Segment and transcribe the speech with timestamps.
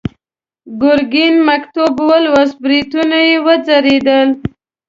[0.81, 4.29] ګرګين مکتوب ولوست، برېتونه يې وځړېدل.